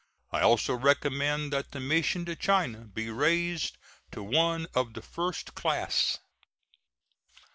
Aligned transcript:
I 0.31 0.41
also 0.41 0.73
recommend 0.73 1.53
that 1.53 1.73
the 1.73 1.79
mission 1.79 2.25
to 2.25 2.35
China 2.35 2.85
be 2.85 3.11
raised 3.11 3.77
to 4.13 4.23
one 4.23 4.65
of 4.73 4.95
the 4.95 5.01
first 5.03 5.53
class. 5.53 6.17